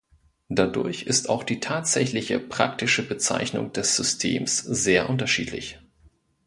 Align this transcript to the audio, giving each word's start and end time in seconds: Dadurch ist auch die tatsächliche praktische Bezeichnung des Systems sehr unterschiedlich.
Dadurch 0.49 1.03
ist 1.03 1.29
auch 1.29 1.43
die 1.43 1.59
tatsächliche 1.59 2.39
praktische 2.39 3.07
Bezeichnung 3.07 3.71
des 3.71 3.95
Systems 3.95 4.57
sehr 4.57 5.07
unterschiedlich. 5.07 5.77